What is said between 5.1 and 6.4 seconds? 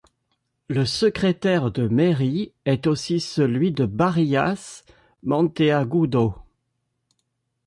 Monteagudo.